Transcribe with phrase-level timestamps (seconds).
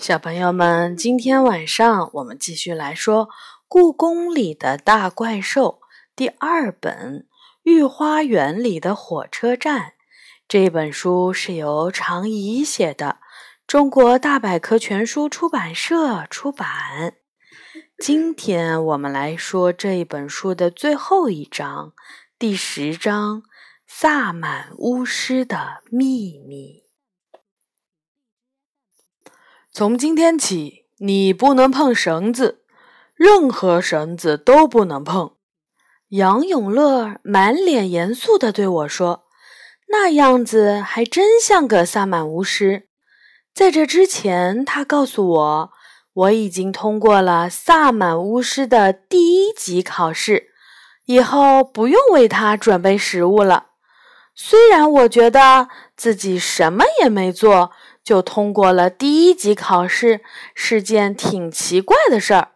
[0.00, 3.26] 小朋友们，今天晚上我们继续来说
[3.68, 5.80] 《故宫里的大怪兽》
[6.16, 7.18] 第二本
[7.64, 9.80] 《御花园里的火车站》。
[10.48, 13.18] 这本书是由常怡写的，
[13.66, 17.16] 中国大百科全书出版社出版。
[17.98, 21.92] 今天我们来说这一本书的最后一章，
[22.38, 23.42] 第十章
[23.86, 26.79] 《萨满巫师的秘密》。
[29.80, 32.60] 从今天起，你不能碰绳子，
[33.14, 35.30] 任何绳子都不能碰。
[36.10, 39.24] 杨永乐满脸严肃地对我说
[39.88, 42.88] ：“那样子还真像个萨满巫师。”
[43.56, 45.70] 在这之前，他告诉我，
[46.12, 50.48] 我已经通过了萨满巫师的第一级考试，
[51.06, 53.68] 以后不用为他准备食物了。
[54.34, 57.72] 虽然我觉得自己什么也没做。
[58.10, 60.20] 就通过了第一级考试，
[60.52, 62.48] 是件挺奇怪的事儿，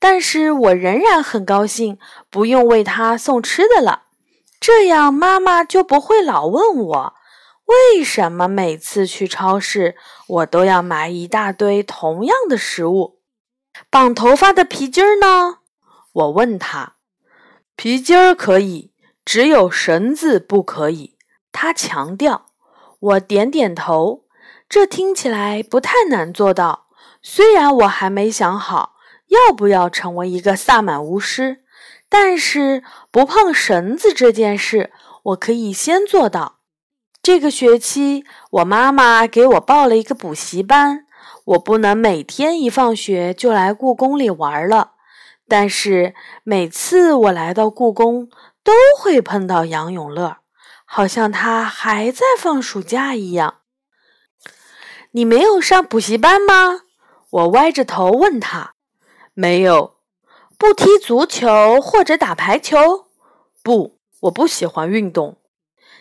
[0.00, 1.96] 但是我仍然很高兴，
[2.28, 4.06] 不用为他送吃的了。
[4.58, 7.14] 这样妈妈就不会老问我，
[7.66, 9.94] 为什么每次去超市
[10.26, 13.20] 我都要买一大堆同样的食物。
[13.88, 15.58] 绑头发的皮筋儿呢？
[16.12, 16.96] 我问他，
[17.76, 18.90] 皮筋儿可以，
[19.24, 21.16] 只有绳子不可以。
[21.52, 22.46] 他强调。
[22.98, 24.25] 我点点头。
[24.68, 26.86] 这听起来不太难做到，
[27.22, 28.96] 虽然我还没想好
[29.28, 31.64] 要不要成为一个萨满巫师，
[32.08, 36.60] 但是不碰绳子这件事我可以先做到。
[37.22, 41.06] 这个学期我妈妈给我报了一个补习班，
[41.44, 44.92] 我不能每天一放学就来故宫里玩了，
[45.48, 48.28] 但是每次我来到故宫
[48.62, 50.38] 都会碰到杨永乐，
[50.84, 53.58] 好像他还在放暑假一样。
[55.16, 56.82] 你没有上补习班吗？
[57.30, 58.74] 我歪着头问他。
[59.32, 59.96] 没有。
[60.58, 63.06] 不踢足球或者打排球？
[63.62, 65.38] 不，我不喜欢运动。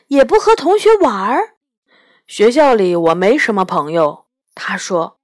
[0.08, 1.54] 也不和同学玩儿？
[2.28, 4.26] 学校里我没什么朋友。
[4.54, 5.18] 他说。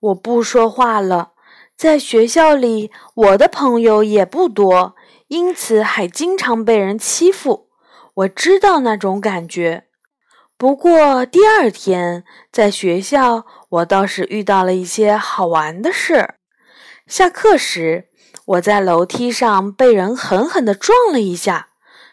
[0.00, 1.32] 我不说话了。
[1.74, 4.94] 在学校里，我的朋友也不多，
[5.28, 7.70] 因此还经常被人欺负。
[8.12, 9.86] 我知道那种感觉。
[10.60, 12.22] 不过第二天
[12.52, 16.34] 在学校，我倒是遇到了一些好玩的事。
[17.06, 18.08] 下课时，
[18.44, 21.68] 我在楼梯上被人狠狠地撞了一下，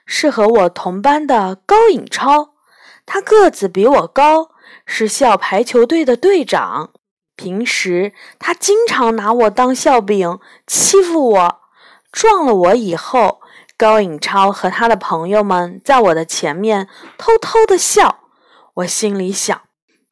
[0.06, 2.52] 是和我同班的高颖超。
[3.06, 4.52] 他个子比我高，
[4.86, 6.92] 是校排球队的队长。
[7.36, 11.60] 平时他经常拿我当笑柄欺负我。
[12.14, 13.42] 撞了我以后，
[13.78, 16.88] 高颖超和他的朋友们在我的前面
[17.18, 18.20] 偷偷地笑。
[18.78, 19.60] 我心里想，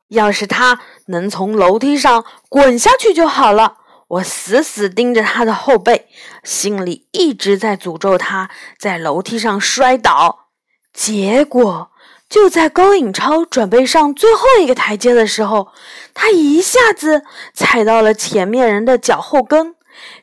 [0.08, 3.78] 要是他能从楼梯上滚下去就好了。
[4.08, 6.08] 我死死盯着他的后背，
[6.44, 8.50] 心里一直在诅咒他
[8.80, 10.50] 在楼梯上摔倒。
[10.94, 11.92] 结果，
[12.28, 15.68] 就在高颖超准备上最后一个台阶的时候，
[16.16, 19.76] 他一下子踩到了前面人的脚后跟，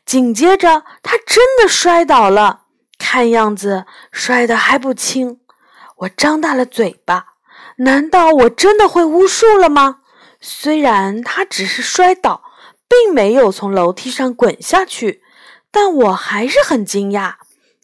[0.05, 2.63] 紧接着他真的摔倒了，
[2.99, 5.39] 看样子摔得还不轻。
[5.99, 7.32] 我张大了嘴巴。
[7.83, 9.99] 难道我真的会巫术了吗？
[10.41, 12.43] 虽然他只是摔倒，
[12.89, 15.21] 并没有从楼梯上滚下去，
[15.71, 17.35] 但我还是很惊讶。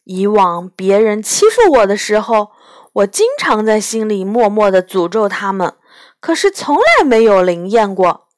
[0.05, 2.51] 以往别人欺负我的时候，
[2.93, 5.75] 我经常在心里默默地诅咒他们，
[6.21, 8.29] 可是从来没有灵验过。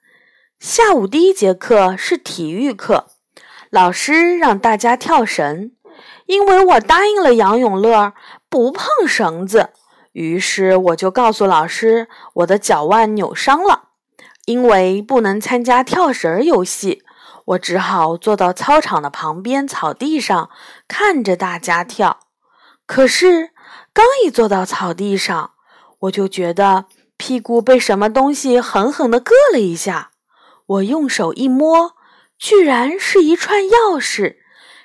[0.59, 3.09] 下午第一节课是体育课，
[3.69, 5.73] 老师让大家跳绳，
[6.25, 8.15] 因为我答应了杨永乐
[8.49, 9.71] 不碰绳子。
[10.13, 13.91] 于是我就告诉老师，我的脚腕扭伤了，
[14.47, 17.05] 因为不能参加跳绳游戏，
[17.45, 20.51] 我只好坐到操场的旁边草地上
[20.89, 22.21] 看着大家跳。
[22.87, 23.51] 可是
[23.93, 25.53] 刚一坐到草地上，
[26.01, 30.11] 我就觉得屁股被什么东西狠狠地硌了一下。
[30.67, 31.93] 我用手一摸，
[32.37, 34.37] 居然是一串钥匙，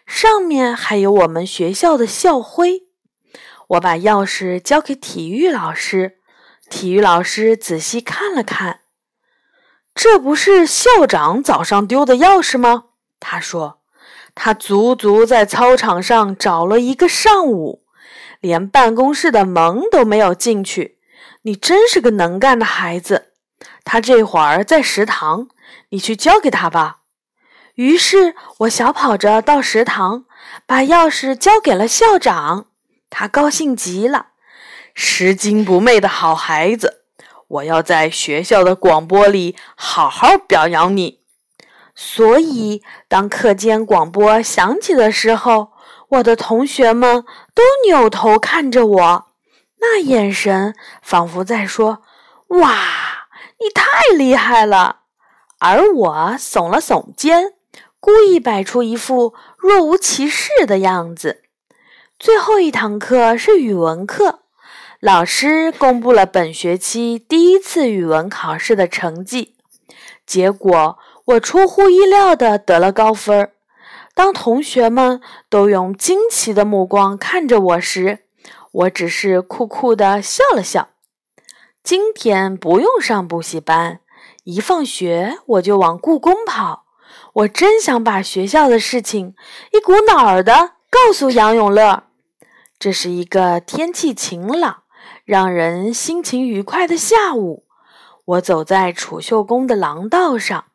[0.06, 2.85] 上面还有我们学校的校徽。
[3.70, 6.20] 我把钥匙交给体育老师，
[6.70, 8.82] 体育老师仔细看了看，
[9.94, 12.86] 这不是校长早上丢的钥匙吗？
[13.20, 13.82] 他说
[14.36, 17.86] ：“他足足在操场上找了一个上午，
[18.40, 21.00] 连办公室的门都没有进去。
[21.44, 23.32] 你真是个能干的孩子。
[23.84, 25.48] 他这会儿在食堂，
[25.90, 27.00] 你去交给他吧。”
[27.76, 30.26] 于是我小跑着到食堂，
[30.66, 32.68] 把钥匙交给了校长。
[33.18, 34.32] 他高兴极了，
[34.94, 37.04] 拾金不昧的好孩子！
[37.48, 41.22] 我要在学校的广播里好好表扬你。
[41.96, 45.72] 所以当课间广播响起的时候，
[46.10, 47.24] 我的同学们
[47.54, 49.28] 都扭头看着我，
[49.80, 52.02] 那眼神仿佛在说
[52.60, 52.76] ：“哇，
[53.62, 55.04] 你太厉害了！”
[55.60, 57.54] 而我耸了耸肩，
[58.02, 61.44] 故意摆出一副若无其事的样子。
[62.18, 64.40] 最后一堂课是语文课，
[65.02, 69.58] 老师公布了本学期第一次语文考试的成绩，
[70.26, 73.52] 结果我出乎意料的得了高分儿。
[74.14, 75.20] 当同学们
[75.50, 78.20] 都用惊奇的目光看着我时，
[78.72, 80.88] 我只是酷酷的笑了笑。
[81.84, 84.00] 今天不用上补习班，
[84.46, 86.86] 一放学我就往故宫跑。
[87.34, 89.36] 我真想把学校的事情
[89.74, 92.04] 一股脑儿的告诉杨永乐。
[92.80, 94.84] 这是一个天气晴朗、
[95.26, 97.66] 让人心情愉快的下午。
[98.24, 100.66] 我走在储秀宫的廊道上。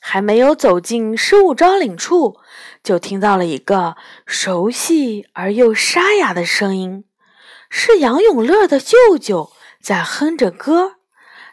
[0.00, 2.36] 还没有走进失物招领处，
[2.84, 7.04] 就听到了一个熟悉而又沙哑的声音，
[7.68, 9.50] 是杨永乐的舅舅
[9.82, 10.96] 在哼着歌。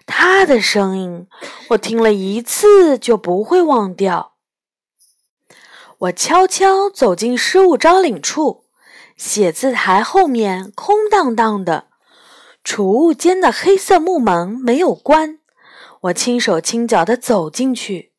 [0.06, 1.28] 他的声音，
[1.70, 4.32] 我听了一次就不会忘掉。
[6.03, 8.65] 我悄悄走进失物招领处，
[9.15, 11.88] 写字台后面空荡荡的，
[12.61, 15.39] 储物间的黑色木门没有关。
[16.01, 18.11] 我轻手轻脚地走进去。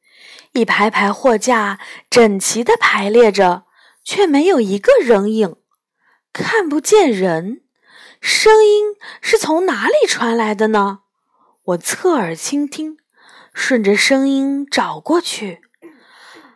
[0.53, 1.79] 一排排货架
[2.09, 3.65] 整齐地排列着，
[4.03, 5.57] 却没有一个人影，
[6.33, 7.63] 看不见人。
[8.21, 11.01] 声音是从哪里传来的呢？
[11.65, 12.97] 我侧耳倾听，
[13.53, 15.61] 顺着声音找过去。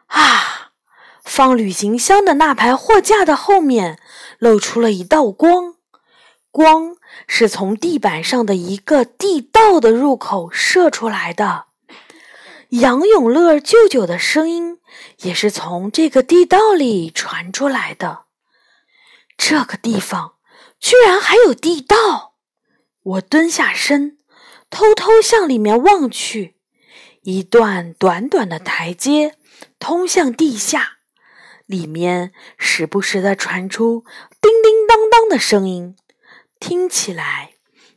[0.06, 0.67] 啊，
[1.28, 4.00] 放旅行箱的那排货架的后面
[4.38, 5.74] 露出了一道光，
[6.50, 6.96] 光
[7.26, 11.66] 是从地板上的一个地道的入口射出来的。
[12.70, 14.78] 杨永乐舅舅的声音
[15.18, 18.24] 也是从这个地道里传出来的。
[19.36, 20.36] 这个地方
[20.80, 22.36] 居然还有地道！
[23.02, 24.18] 我蹲下身，
[24.70, 26.56] 偷偷向里面望去。
[27.22, 29.36] 一段短短的台阶
[29.78, 30.97] 通向地下，
[31.68, 34.02] 里面时不时的传出
[34.40, 35.94] 叮叮当当的声音，
[36.58, 37.50] 听起来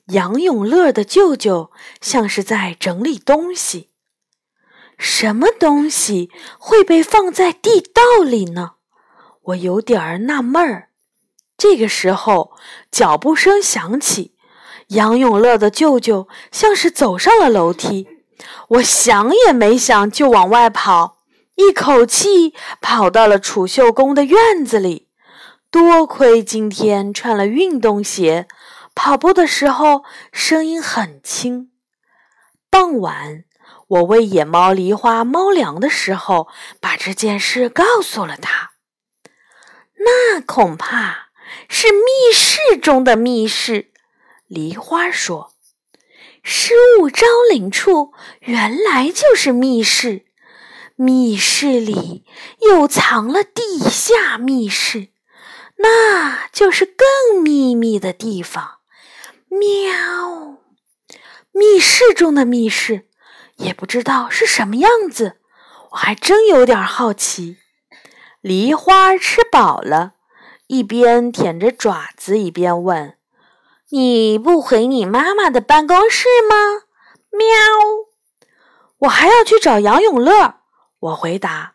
[0.07, 1.71] 杨永乐的舅舅
[2.01, 3.88] 像是在整理东西。
[4.97, 6.29] 什么东西
[6.59, 8.73] 会被放在地道里呢？
[9.44, 10.89] 我有点儿纳闷儿。
[11.57, 12.51] 这个时候，
[12.91, 14.35] 脚步声响起，
[14.88, 18.09] 杨永乐的舅舅像是走上了楼梯。
[18.67, 21.20] 我想也没想就往外跑，
[21.56, 25.09] 一口气跑到了储秀宫的院子里。
[25.69, 28.48] 多亏今天穿了运动鞋，
[28.94, 31.71] 跑步的时候声音很轻。
[32.69, 33.45] 傍晚。
[33.88, 36.48] 我喂野猫梨花猫粮的时候，
[36.80, 38.71] 把这件事告诉了他。
[39.98, 41.31] 那恐怕
[41.68, 43.92] 是密室中的密室，
[44.48, 45.51] 梨花说
[46.42, 50.25] ：“失物招领处原来就是密室，
[51.03, 52.25] 密室里
[52.62, 55.07] 又藏了地下密室，
[55.77, 58.81] 那就是更秘密的地方。”
[59.50, 60.59] 喵，
[61.51, 63.07] 密室中的密室。
[63.56, 65.38] 也不知道是什么样子，
[65.94, 67.58] 我还真有点好奇。
[68.41, 70.13] 梨花吃饱了，
[70.67, 73.17] 一边舔着爪子，一边问
[73.89, 76.84] ：“你不回你妈妈的办公室吗？”
[77.34, 77.48] 喵。
[79.00, 80.61] 我还要去找杨永乐。
[81.01, 81.74] 我回答：“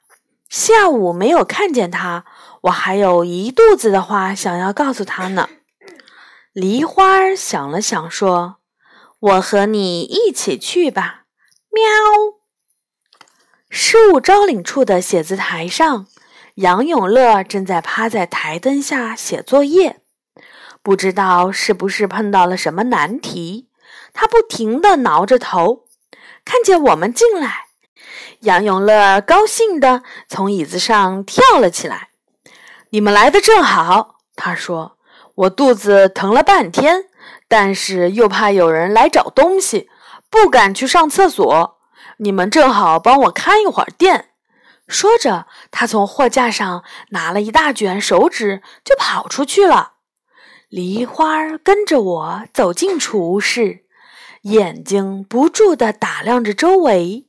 [0.48, 2.24] 下午没有看见他，
[2.62, 5.48] 我还有一肚子的话想要告诉他呢。
[6.54, 8.56] ”梨花想了想，说
[9.18, 11.24] ：“我和你一起去吧。”
[11.70, 11.82] 喵！
[13.68, 16.06] 事物招领处的写字台上，
[16.54, 20.00] 杨永乐正在趴在台灯下写作业。
[20.82, 23.68] 不知道是不是碰到了什么难题，
[24.14, 25.84] 他不停地挠着头。
[26.44, 27.65] 看见我们进来，
[28.46, 32.10] 杨永乐高兴地从椅子上跳了起来。
[32.90, 34.96] “你们来的正好。”他说
[35.34, 37.06] ，“我肚子疼了半天，
[37.48, 39.90] 但是又怕有人来找东西。”
[40.28, 41.78] 不敢去上厕所，
[42.18, 44.30] 你们正好帮我看一会儿店。
[44.88, 49.92] 说着，他从货架上拿了一大卷手纸，就跑出去了。
[50.68, 53.84] 梨花跟着我走进储物室，
[54.42, 57.25] 眼睛不住地打量着周围。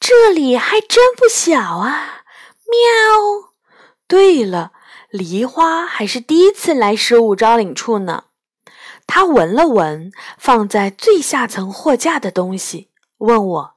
[0.00, 2.22] 这里还真不小啊！
[2.70, 3.52] 喵。
[4.06, 4.72] 对了，
[5.10, 8.24] 梨花还是第一次来失物招领处呢。
[9.06, 13.74] 他闻了闻放在最下层货架的东西，问我：“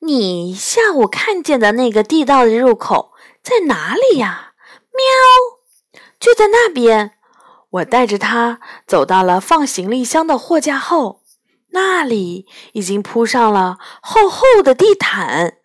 [0.00, 3.12] 你下午看见的那个地道的入口
[3.42, 4.54] 在哪里呀
[4.92, 7.12] ？”“喵，就在那边。”
[7.70, 11.17] 我带着他走到了放行李箱的货架后，
[11.70, 15.58] 那里已经铺上了厚厚的地毯，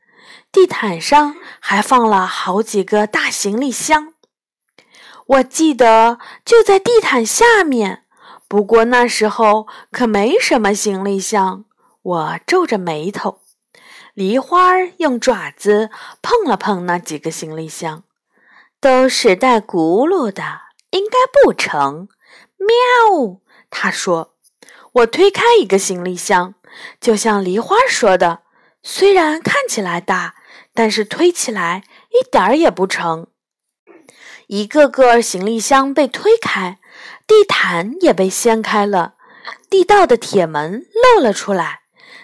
[0.52, 4.14] 地毯上还放了好几个大行李箱。
[5.26, 8.04] 我记得就在地毯下面，
[8.48, 11.66] 不过那时候可没什么行李箱。
[12.02, 13.40] 我皱着眉头，
[14.14, 15.90] 梨花用爪子
[16.22, 18.04] 碰了碰那几个行李箱，
[18.82, 20.44] 都是带轱辘的，
[20.90, 22.10] 应该不成。
[22.58, 24.33] 喵，他说
[24.94, 26.56] ：“我推开一个行李箱，
[27.02, 28.44] 就像梨花说的，
[28.82, 30.36] 虽然看起来大，
[30.74, 33.28] 但是推起来一点儿也不成。”
[34.48, 36.80] 一个个行李箱被推开，
[37.26, 39.16] 地毯也被掀开了，
[39.70, 40.86] 地道的铁门
[41.16, 41.82] 露了出来。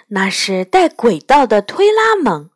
[0.09, 2.49] 那是带轨道的推拉门，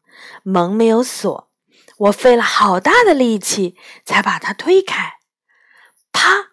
[0.43, 1.49] 门没有锁，
[1.97, 5.13] 我费了好大的力气才把它推开。
[6.11, 6.49] 啪！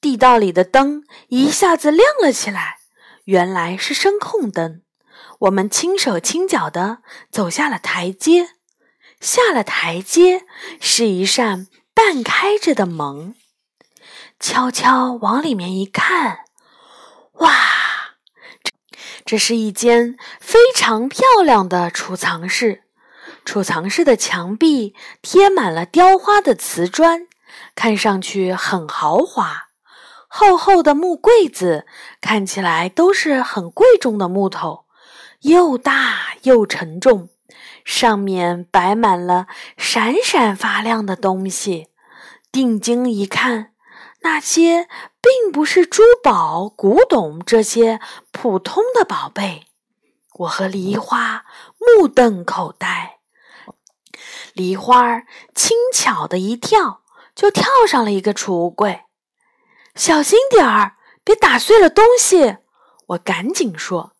[0.00, 2.78] 地道里的灯一下子亮了起来，
[3.24, 4.82] 原来是声控灯。
[5.40, 6.98] 我们轻手轻脚地
[7.30, 8.50] 走下了台阶，
[9.20, 10.46] 下了台阶
[10.80, 11.66] 是一扇。
[11.96, 13.36] 半开着的门，
[14.40, 16.38] 悄悄往里面一看，
[17.34, 17.52] 哇，
[18.64, 18.72] 这
[19.24, 22.82] 这是一间非常漂亮的储藏室。
[23.44, 27.28] 储藏室的墙壁贴满了雕花的瓷砖，
[27.76, 29.68] 看上去很豪华。
[30.36, 31.86] 厚厚的木柜子
[32.20, 34.84] 看起来都是很贵重的木头，
[35.42, 37.28] 又大又沉重。
[37.84, 41.86] 上面摆满了闪闪发亮的东西，
[42.50, 43.74] 定睛一看，
[44.22, 44.88] 那些
[45.22, 48.00] 并不是珠宝、古董这些
[48.32, 49.68] 普通的宝贝。
[50.40, 51.44] 我和梨花
[51.78, 53.18] 目瞪口呆。
[54.52, 55.20] 梨花
[55.54, 57.02] 轻巧的一跳，
[57.36, 59.02] 就跳上了一个储物柜。
[59.94, 62.56] 小心点儿，别打碎了东西！
[63.08, 64.12] 我赶紧说：“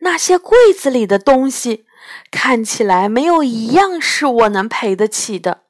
[0.00, 1.86] 那些柜子里的东西。”
[2.30, 5.64] 看起来没有一样是我能赔得起的。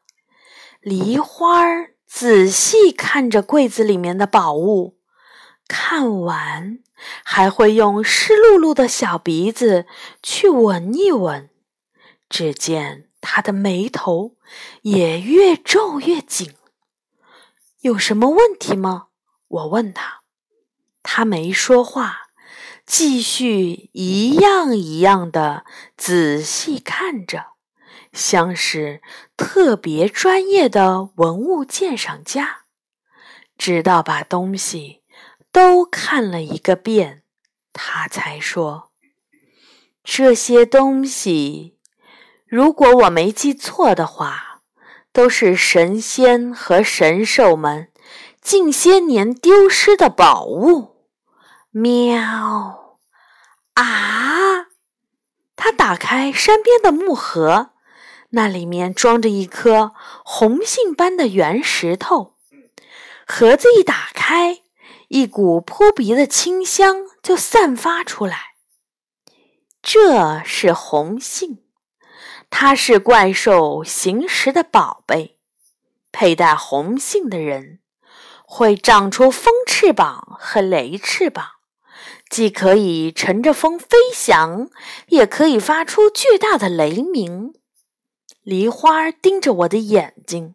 [0.80, 1.64] 梨花
[2.06, 4.98] 仔细看着柜子里面的宝物，
[5.66, 6.78] 看完
[7.24, 9.86] 还会用湿漉漉的小鼻子
[10.22, 11.50] 去闻一闻。
[12.28, 14.36] 只见他的眉头
[14.82, 16.54] 也越皱越紧。
[17.80, 19.07] 有什么问题吗？
[19.48, 20.20] 我问他，
[21.02, 22.28] 他没说话。
[22.86, 27.48] 继续一样一样的仔细看着，
[28.14, 29.02] 像是
[29.36, 32.60] 特别专业的文物鉴赏家，
[33.58, 35.02] 直到把东西
[35.52, 37.22] 都看了一个遍，
[37.74, 38.90] 他才说
[40.02, 41.76] ：“这些东西，
[42.46, 44.62] 如果我没记错的话，
[45.12, 47.92] 都是神仙和神兽们
[48.40, 50.96] 近些年丢失的宝物。”
[51.70, 52.98] 喵！
[53.74, 54.66] 啊！
[55.54, 57.72] 他打开山边的木盒，
[58.30, 59.92] 那里面装着一颗
[60.24, 62.36] 红杏般的圆石头。
[63.26, 64.62] 盒子一打开，
[65.08, 68.54] 一股扑鼻的清香就散发出来。
[69.82, 71.64] 这是红杏，
[72.50, 75.38] 它是怪兽行时的宝贝。
[76.10, 77.80] 佩戴红杏的人
[78.50, 81.46] 会长出风翅膀和雷翅膀。
[82.30, 84.70] 既可以乘着风飞翔，
[85.08, 87.52] 也可以发出巨大的雷鸣。
[88.42, 90.54] 梨花盯着我的眼睛，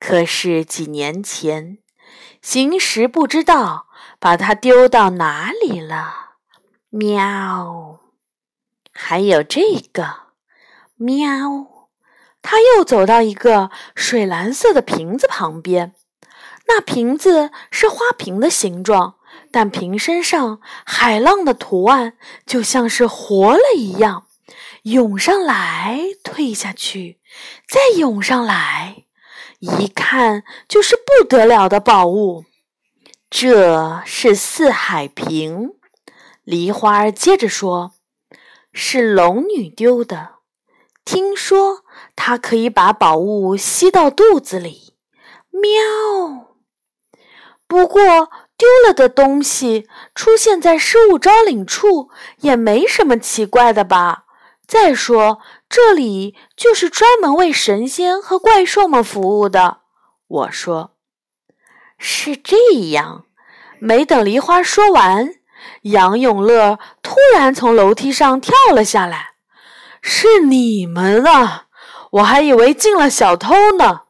[0.00, 1.78] 可是几年前，
[2.40, 3.88] 行时不知道
[4.18, 6.36] 把它丢到哪里了。
[6.88, 8.00] 喵，
[8.90, 10.28] 还有这个，
[10.96, 11.88] 喵。
[12.42, 15.94] 他又走到一个水蓝色的瓶子旁边，
[16.74, 19.16] 那瓶子是花瓶的形状。
[19.50, 24.26] 但瓶身上海浪的图案就像是活了一样，
[24.84, 27.20] 涌上来，退下去，
[27.68, 29.04] 再涌上来，
[29.58, 32.46] 一看就是不得了的宝物。
[33.28, 35.72] 这是四海瓶，
[36.44, 37.92] 梨花接着说
[38.72, 40.36] ：“是龙女丢的，
[41.04, 41.84] 听说
[42.16, 44.94] 她可以把宝物吸到肚子里。”
[45.52, 46.51] 喵。
[47.72, 48.28] 不过。
[48.58, 52.10] 丢了的东西出现在失物招领处
[52.42, 54.24] 也没什么奇怪的吧？
[54.68, 59.78] 再说这里就是专门为神仙和怪兽们服务的。
[60.28, 60.94] 我说
[61.98, 62.56] 是这
[62.90, 63.24] 样。
[63.80, 65.34] 没等梨花说完，
[65.80, 69.30] 杨永乐突然从楼梯上跳了下来。
[70.00, 71.64] 是你们啊！
[72.12, 74.02] 我还以为进了小偷呢。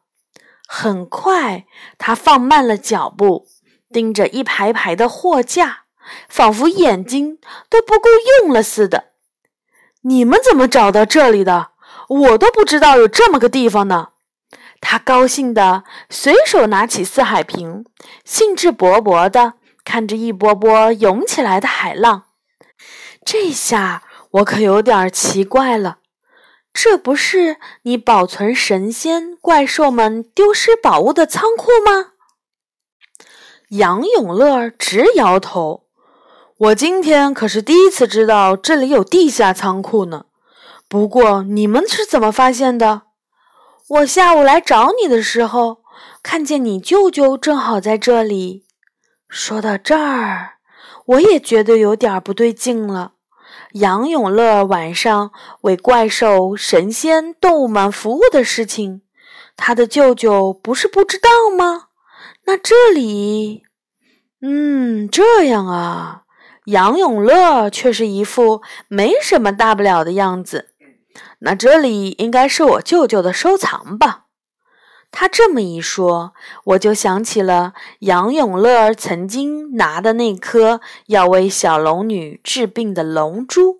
[0.67, 1.65] 很快，
[1.97, 3.47] 他放慢了脚步，
[3.93, 5.83] 盯着一排排的货架，
[6.27, 7.37] 仿佛眼睛
[7.69, 8.09] 都不够
[8.41, 9.11] 用了似的。
[10.01, 11.69] 你们怎么找到这里的？
[12.09, 14.09] 我都不知道有这么个地方呢。
[14.81, 17.85] 他高兴地随手拿起四海瓶，
[18.25, 19.53] 兴致勃勃地
[19.85, 22.23] 看着一波波涌起来的海浪。
[23.23, 25.99] 这下我可有点奇怪了，
[26.73, 32.12] 这不是你保存神仙怪兽们丢失宝物的仓库吗？
[33.73, 35.85] 杨永乐直摇头。
[36.57, 40.25] 我今天可是第一次知道这里有地下仓库呢。
[40.87, 43.03] 不过你们是怎么发现的？
[43.89, 45.79] 我下午来找你的时候，
[46.21, 48.65] 看见你舅舅正好在这里。
[49.27, 50.57] 说到这儿，
[51.05, 53.13] 我也觉得有点不对劲了。
[53.71, 59.01] 杨永乐晚上为怪兽、神仙、动物们服务的事情，
[59.57, 61.27] 他的舅舅不是不知道
[61.57, 61.87] 吗？
[62.45, 63.62] 那这里……
[64.45, 66.23] 嗯，这样啊。
[66.65, 70.69] 杨永乐却是一副没什么大不了的样子。
[71.39, 74.25] 那这里应该是我舅舅的收藏吧？
[75.11, 76.33] 他这么一说，
[76.65, 83.79] 我就想起了杨永乐曾经拿的那颗要为小龙女治病的龙珠。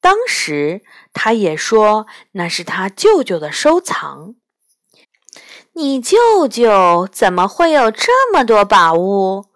[0.00, 4.34] 当时他也说那是他舅舅的收藏。
[5.72, 9.46] 你舅舅怎么会有这么多宝物？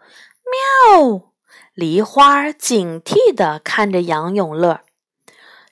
[0.53, 1.33] 喵！
[1.75, 4.81] 梨花警惕地看着杨永乐。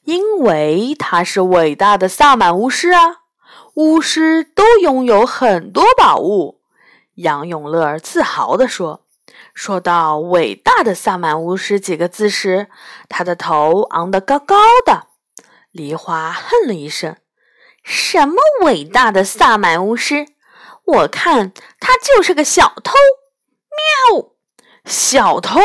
[0.05, 3.19] 因为他是伟大的萨满巫师啊，
[3.75, 6.63] 巫师都拥有很多宝物。
[7.17, 9.05] 杨永乐自豪地说
[9.53, 12.69] ：“说到伟大的萨满巫师几个字时，
[13.09, 15.09] 他的头昂得高高的。”
[15.71, 17.17] 梨花哼了一声
[17.85, 20.27] ：“什么伟大的萨满巫师？
[20.85, 22.95] 我看他就是个小偷！”
[24.11, 24.31] 喵，
[24.85, 25.61] 小偷！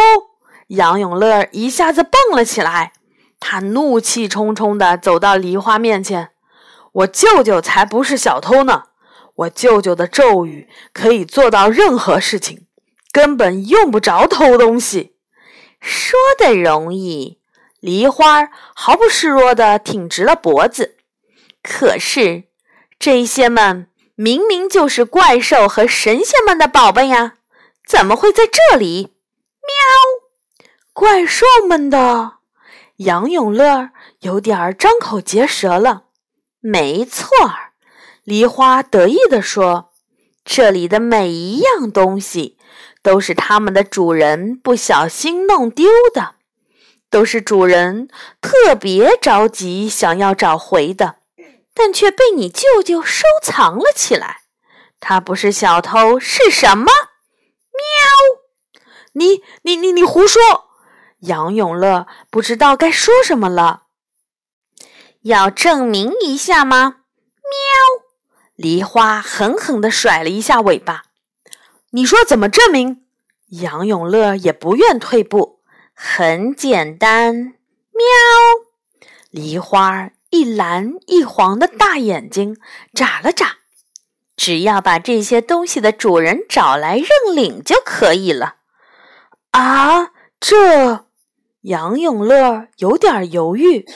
[0.67, 2.93] 杨永乐一下子蹦了起来。
[3.39, 6.29] 他怒气冲冲地走到梨花面前
[6.93, 8.85] ：“我舅舅才不是小偷呢！
[9.35, 12.65] 我舅舅的咒语可以做到任何事情，
[13.11, 15.15] 根本用不着偷东西。”
[15.79, 17.39] 说的容易，
[17.79, 20.97] 梨花毫不示弱地挺直了脖子。
[21.61, 22.45] 可是
[22.97, 27.33] 这些们明明就是怪兽和神仙们的宝贝呀，
[27.87, 29.13] 怎么会在这里？
[29.61, 30.65] 喵！
[30.93, 32.33] 怪兽们的。
[32.97, 33.89] 杨永乐
[34.21, 36.05] 有点张口结舌了。
[36.61, 37.73] 没错儿，
[38.23, 39.91] 梨花得意地说
[40.43, 42.57] ：“这里的每一样东西
[43.03, 46.35] 都是他们的主人不小心弄丢的，
[47.09, 48.07] 都是主人
[48.41, 51.17] 特别着急想要找回的，
[51.73, 54.43] 但却被你舅舅收藏了起来。
[54.99, 56.87] 他不是小偷是什么？
[57.77, 58.81] 喵！
[59.13, 60.41] 你你你你胡说！”
[61.19, 63.83] 杨永乐不知道该说什么了。
[65.21, 66.97] 要证明一下吗？
[67.41, 68.05] 喵！
[68.55, 71.05] 梨花狠狠地甩了一下尾巴。
[71.91, 73.05] 你说怎么证明？
[73.47, 75.61] 杨永乐也不愿退步。
[75.93, 77.55] 很简单，
[77.91, 79.09] 喵！
[79.29, 82.57] 梨花一蓝一黄的大眼睛
[82.93, 83.59] 眨了眨。
[84.35, 88.55] 只要把这些东西的主人找来认领就可以了。
[89.51, 91.05] 啊，这……
[91.61, 93.87] 杨永乐有点犹豫，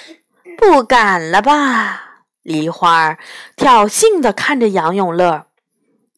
[0.57, 2.23] 不敢了吧？
[2.41, 3.19] 梨花儿
[3.55, 5.45] 挑衅地看着杨永乐，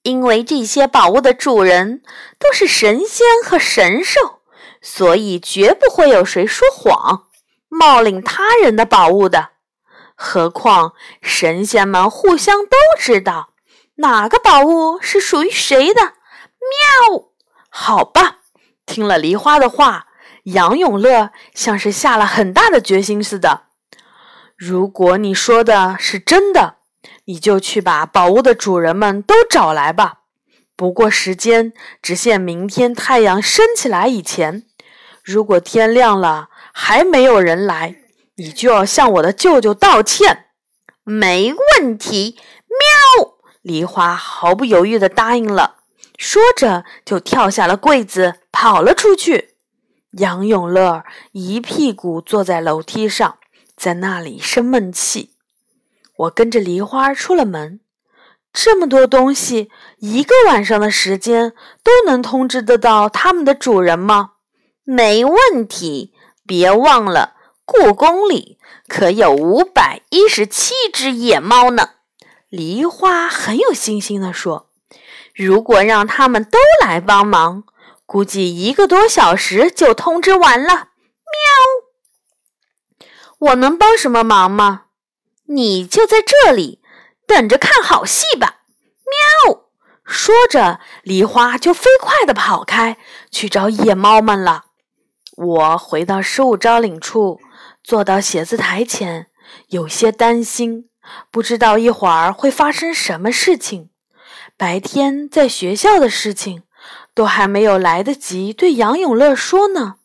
[0.03, 2.03] 因为这些宝物的主人
[2.39, 4.39] 都是神仙和神兽，
[4.81, 7.27] 所以绝不会有谁说谎
[7.67, 9.49] 冒领他人的宝物的。
[10.15, 13.50] 何况神仙们互相都知道
[14.01, 16.01] 哪个宝物是属于谁的。
[16.01, 17.29] 喵！
[17.69, 18.39] 好吧，
[18.85, 20.07] 听了梨花的话。
[20.45, 23.67] 杨永乐像是下了很大的决心似的。
[24.57, 26.77] 如果你说的是真的，
[27.25, 30.21] 你就去把宝物的主人们都找来吧。
[30.75, 34.63] 不过时间只限明天太阳升起来以前。
[35.23, 37.97] 如果天亮了还没有人来，
[38.37, 40.47] 你就要向我的舅舅道歉。
[41.03, 42.39] 没问题。
[42.67, 43.30] 喵！
[43.61, 45.75] 梨花毫不犹豫地答应了，
[46.17, 49.55] 说着就跳下了柜子，跑了出去。
[50.11, 53.37] 杨永乐一屁股坐在楼梯上，
[53.75, 55.31] 在那里生闷气。
[56.17, 57.79] 我跟着梨花出了门。
[58.53, 59.69] 这么多东西，
[59.99, 64.31] 一个晚上的时间都能通知得到他们的主人吗？
[64.83, 66.13] 没问题。
[66.45, 68.57] 别忘了，故宫里
[68.89, 71.91] 可有五百一十七只野猫呢。
[72.51, 74.69] 梨花很有信心地说
[75.33, 77.63] ：“如果让他们都来帮忙，
[78.05, 80.89] 估计一个多小时就通知完了。”
[82.99, 83.07] 喵！
[83.39, 84.87] 我能帮什么忙吗？
[85.45, 86.81] 你就在这里
[87.25, 88.63] 等着看好戏吧。
[89.45, 89.61] 喵！
[90.03, 92.97] 说着，梨花就飞快地跑开
[93.31, 94.65] 去找野猫们了。
[95.37, 97.39] 我回到失物招领处，
[97.81, 99.27] 坐到写字台前，
[99.67, 100.89] 有些担心，
[101.29, 103.89] 不知道一会儿会发生什么事情。
[104.57, 106.63] 白天在学校的事情
[107.13, 109.95] 都还没有来得及对杨永乐说呢，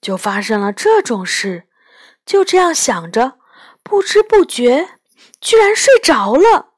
[0.00, 1.64] 就发生了这种事。
[2.24, 3.34] 就这样想着，
[3.82, 4.98] 不知不觉
[5.40, 6.70] 居然睡着了。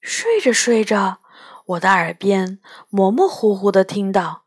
[0.00, 1.18] 睡着睡着，
[1.66, 2.60] 我的耳边
[2.90, 4.44] 模模糊糊的听到：“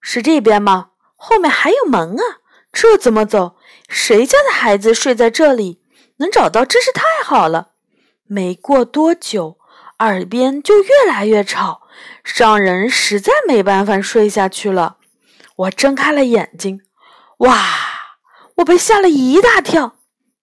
[0.00, 0.90] 是这边吗？
[1.16, 2.22] 后面还有门啊！”
[2.72, 3.56] 这怎么走？
[3.88, 5.82] 谁家的孩子睡在这里？
[6.18, 7.71] 能找到真是太好了。
[8.32, 9.58] 没过多久，
[9.98, 11.82] 耳边就越来越吵，
[12.38, 14.96] 让人实在没办法睡下去了。
[15.54, 16.80] 我睁开了眼睛，
[17.40, 17.62] 哇！
[18.56, 19.96] 我被吓了一大跳。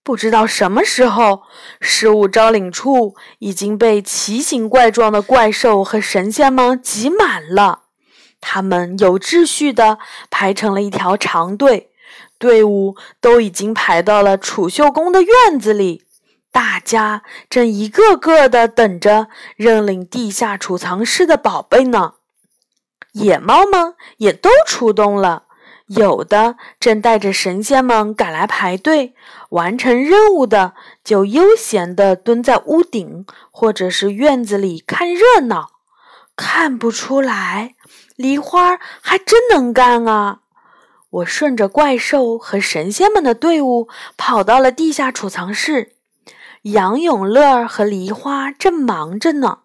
[0.04, 1.42] 不知道什么时候，
[1.82, 7.86] 失物招领处已经被奇形怪状的怪兽和神仙们挤满了。
[8.40, 9.98] 他们有秩序地
[10.30, 11.90] 排成了一条长队。
[12.38, 16.06] 队伍都已经排到了储秀宫的院子里，
[16.52, 22.16] 大家正一个个的等着认领地下储藏室的宝贝呢。
[23.14, 25.44] 野猫们也都出动了，
[25.88, 29.16] 有的正带着神仙们赶来排队，
[29.50, 35.72] 完成任务的就悠闲地蹲在屋顶或者是院子里看热闹。
[36.36, 37.76] 看不出来，
[38.16, 40.40] 梨花还真能干啊！
[41.10, 45.96] 我顺着怪兽和神仙们的队伍跑到了地下储藏室，
[46.64, 49.60] 杨永乐和梨花正忙着呢。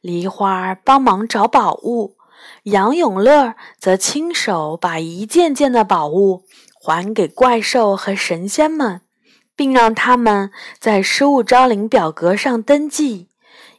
[0.00, 2.16] 梨花帮忙找宝物，
[2.64, 6.44] 杨永乐则亲手把一件件的宝物
[6.82, 9.00] 还给怪兽和神仙们，
[9.56, 13.28] 并让他们在失物招领表格上登记。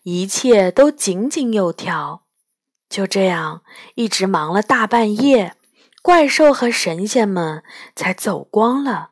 [0.04, 2.24] 一切都井井有条。
[2.88, 3.62] 就这样，
[3.96, 5.56] 一直忙了大半夜。
[6.02, 7.64] 怪兽和神仙们
[7.96, 9.10] 才走光了，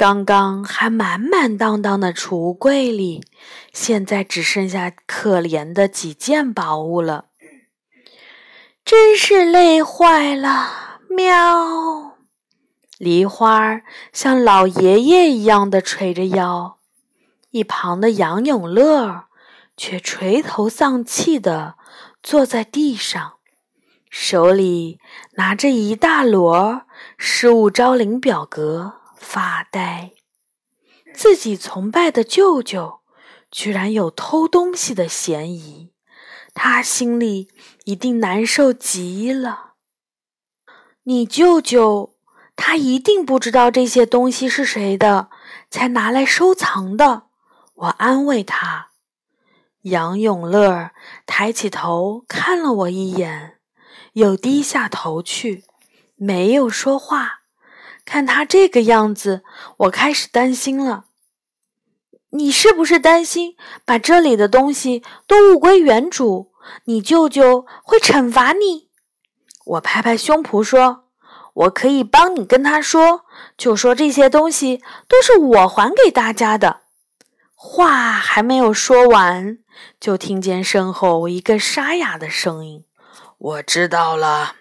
[0.00, 3.22] 刚刚还满满当当的储物柜里，
[3.70, 7.26] 现在只剩下可怜的几件宝物了，
[8.82, 11.00] 真是累坏了。
[11.10, 12.16] 喵！
[12.96, 16.78] 梨花像老爷爷一样的垂着腰，
[17.50, 19.24] 一旁的杨永乐
[19.76, 21.74] 却垂头丧气的
[22.22, 23.34] 坐在地上。
[24.08, 24.98] 手里
[25.32, 26.86] 拿着一大摞
[27.18, 30.14] 失物招领表格发呆，
[31.14, 33.02] 自己崇拜的舅舅
[33.50, 35.92] 居然有偷东西的嫌疑，
[36.54, 37.48] 他心里
[37.84, 39.74] 一定难受极了。
[41.02, 42.16] 你舅舅
[42.56, 45.28] 他一定不知道这些东西是谁的，
[45.70, 47.24] 才拿来收藏的。
[47.74, 48.88] 我安慰他。
[49.82, 50.90] 杨永乐
[51.26, 53.58] 抬起头看了我一眼。
[54.14, 55.64] 又低下头去，
[56.16, 57.39] 没有说话。
[58.10, 59.44] 看他这个样子，
[59.76, 61.04] 我开始担心了。
[62.30, 66.50] 你是不是担心把这里的东西都物归原主，
[66.86, 68.88] 你舅舅会惩罚你？
[69.64, 71.04] 我拍拍胸脯说
[71.54, 76.80] ：“我可以帮你跟他说，就说这些东西都是我还给大家的。”
[77.54, 79.58] 话还没有说完，
[80.00, 82.84] 就听见身后一个沙哑的声音。
[83.38, 84.56] 我知道了，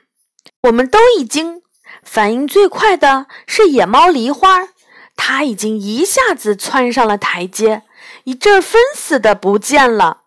[0.62, 1.64] 我们都已经
[2.04, 4.70] 反应最快的是野猫梨花，
[5.16, 7.84] 它已经一下子窜上了台阶，
[8.24, 10.24] 一阵风似的不见了。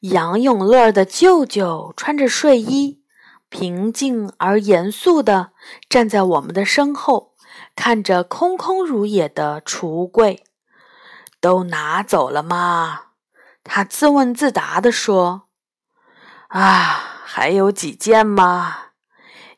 [0.00, 3.02] 杨永乐的舅舅穿着睡衣，
[3.48, 5.50] 平静而严肃地
[5.88, 7.34] 站在我们的身后，
[7.74, 10.44] 看着空空如也的储物柜，
[11.40, 13.00] 都拿走了吗？
[13.64, 15.48] 他自问自答地说
[16.48, 18.87] ：“啊。”还有几件吗？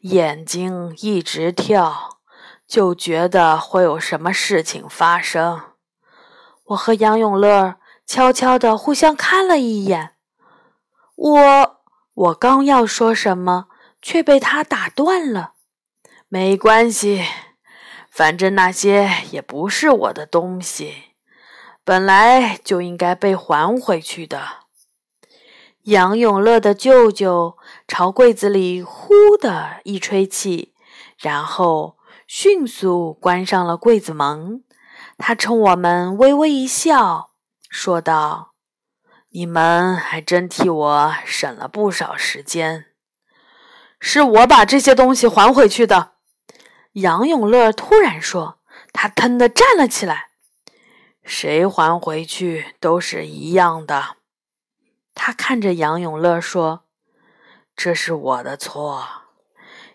[0.01, 2.21] 眼睛一直跳，
[2.67, 5.61] 就觉得会有什么事情发生。
[6.65, 10.13] 我和杨永乐悄悄地互相看了一眼。
[11.17, 11.81] 我
[12.15, 13.67] 我刚要说什么，
[14.01, 15.53] 却被他打断了。
[16.29, 17.23] 没关系，
[18.11, 20.95] 反正那些也不是我的东西，
[21.85, 24.41] 本来就应该被还回去的。
[25.85, 27.59] 杨永乐的舅舅
[27.93, 30.75] 朝柜子里呼的一吹气，
[31.19, 34.63] 然后迅速关上了柜子门。
[35.19, 37.33] 他冲我们微微一笑，
[37.69, 38.53] 说道
[39.35, 42.87] ：“你们还真替我省了不少时间。
[43.99, 46.13] 是我把这些东西还回去的。”
[46.95, 48.61] 杨永乐突然说，
[48.93, 50.29] 他腾地站了起来。
[51.25, 54.19] 谁还回去都是一样的。
[55.13, 56.85] 他看着杨永乐说
[57.83, 59.09] ：“这是我的错。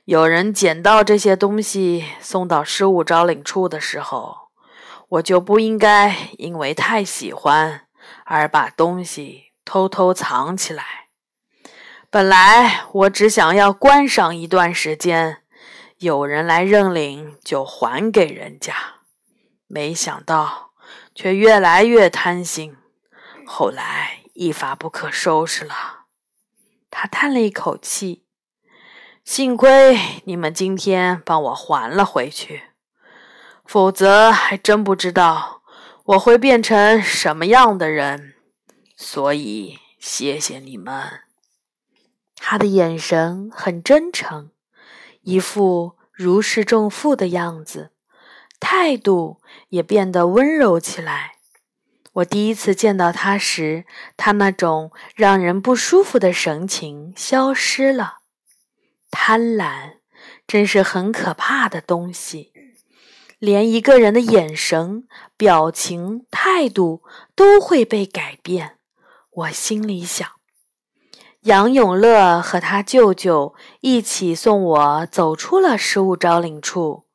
[0.05, 4.49] 有人捡到这些东西送到失物招领处的时候，
[5.09, 7.81] 我就不应该因为太喜欢
[8.23, 11.09] 而把东西偷偷藏起来。
[12.09, 15.43] 本来我只想要观赏一段时间，
[15.99, 18.73] 有人来认领就还给人家。
[19.67, 20.71] 没想到
[21.13, 22.75] 却越来越贪心，
[23.45, 25.94] 后来……”一发不可收拾了，
[26.97, 28.23] 他叹了一口气。
[29.25, 32.61] 幸亏你们今天帮我还了回去，
[33.65, 35.61] 否则还真不知道
[36.05, 38.35] 我会变成什么样的人。
[38.95, 41.03] 所以谢谢你们。
[42.37, 44.51] 他的眼神很真诚，
[45.23, 47.91] 一副如释重负的样子，
[48.57, 51.34] 态度也变得温柔起来。
[52.15, 58.19] 我第一次见到他时，他那种让人不舒服的神情消失了。
[59.11, 59.97] 贪婪
[60.47, 62.53] 真是很可怕的东西，
[63.37, 67.03] 连一个人的眼神、表情、态度
[67.35, 68.77] 都会被改变。
[69.31, 70.25] 我心里想，
[71.41, 77.07] 杨永乐和他舅舅一起送我走出了失物招领处，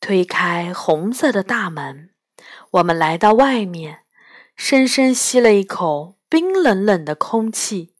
[0.00, 2.10] 推开红色的大门，
[2.72, 4.03] 我们来到外面。
[4.56, 7.94] 深深吸了一口冰冷冷的空气，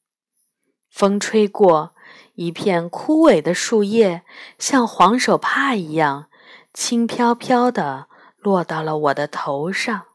[0.88, 1.94] 风吹过，
[2.34, 4.22] 一片枯萎的树叶
[4.58, 6.28] 像黄手帕一样
[6.72, 10.06] 轻飘飘地落到了我的头上。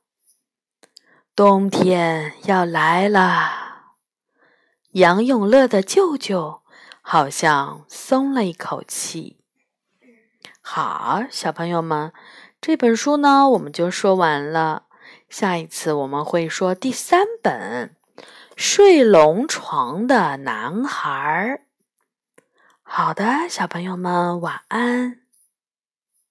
[1.35, 3.93] 冬天要来了，
[4.91, 6.61] 杨永乐的舅舅
[7.01, 9.37] 好像松了一口气。
[10.61, 12.11] 好，小朋友们，
[12.59, 14.87] 这本书呢，我们就说完了。
[15.29, 17.95] 下一次我们会说第三本
[18.55, 21.61] 《睡龙床的男孩》。
[22.81, 25.18] 好的，小朋友们晚安。